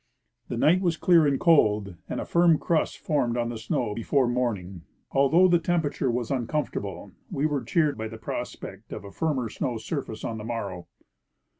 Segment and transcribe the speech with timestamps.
[0.47, 4.27] The night was clear and cold, and a firm crust formed on the snow before
[4.27, 4.81] morning.
[5.11, 9.77] Although the temperature was uncomfortable, we were cheered by the prospects of a firm snow
[9.77, 10.87] surface on the morrow.